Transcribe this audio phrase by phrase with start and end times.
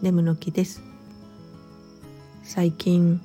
[0.00, 0.80] 眠の木です。
[2.42, 3.20] 最近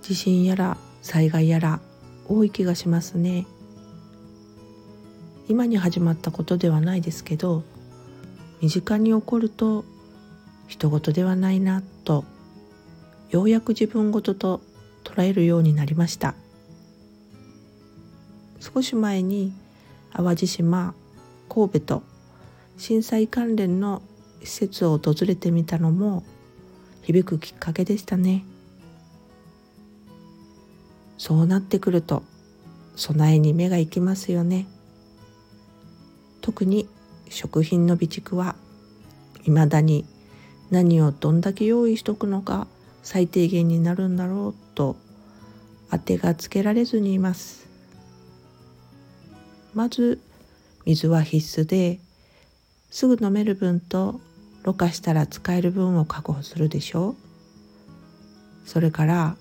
[0.00, 1.80] 地震やら災害やら
[2.26, 3.46] 多い気がしますね。
[5.50, 7.62] 今に始まったことではないですけど
[8.62, 9.84] 身近に起こると
[10.66, 12.24] 人事ではないなと
[13.28, 14.62] ようやく自分事と
[15.04, 16.34] 捉えるようになりました。
[18.60, 19.52] 少し前に
[20.10, 20.94] 淡路島
[21.50, 22.02] 神戸と
[22.78, 24.00] 震災関連の
[24.44, 26.24] 施設を訪れてみたのも
[27.02, 28.44] 響くきっかけでしたね。
[31.18, 32.24] そうなってくると
[32.96, 34.66] 備えに目が行きますよね。
[36.40, 36.88] 特に
[37.28, 38.56] 食品の備蓄は
[39.44, 40.04] 未だに
[40.70, 42.66] 何をどんだけ用意しとくのか
[43.02, 44.96] 最低限になるんだろうと
[45.90, 47.68] 当てがつけられずにいます。
[49.74, 50.20] まず
[50.84, 52.00] 水は必須で
[52.90, 54.20] すぐ飲める分と
[54.62, 57.16] ろ過したら使える分を確保するでしょう。
[58.64, 59.36] それから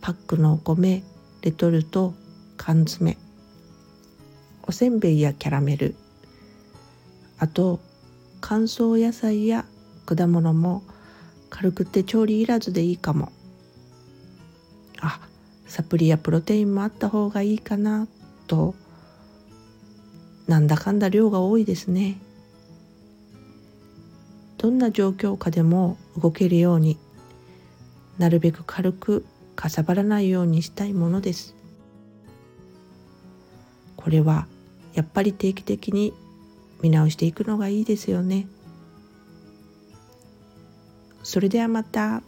[0.00, 1.02] パックのお米
[1.42, 2.14] レトルト
[2.56, 3.18] 缶詰
[4.66, 5.96] おせんべいやキャラメル
[7.38, 7.80] あと
[8.40, 9.64] 乾燥野菜や
[10.06, 10.82] 果物も
[11.50, 13.32] 軽くて調理いらずでいいかも。
[15.00, 15.20] あ
[15.66, 18.06] サプリやプロテインもあった方がいいかな
[18.46, 18.74] と。
[20.46, 22.18] なんだかんだ量が多いですね。
[24.64, 26.96] どんな状況下でも動けるように
[28.16, 29.26] なるべく軽く
[29.56, 31.54] かさばらないようにしたいものです
[33.94, 34.46] これは
[34.94, 36.14] やっぱり定期的に
[36.80, 38.48] 見直していくのがいいですよね
[41.22, 42.22] それではまた。